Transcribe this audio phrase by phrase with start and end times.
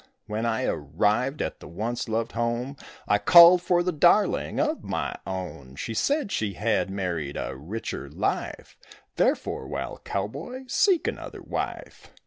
[0.25, 2.75] When I arrived at the once loved home
[3.07, 8.09] I called for the darling of my own; They said she had married a richer
[8.09, 8.75] life,
[9.17, 12.11] Therefore, wild cowboy, seek another wife.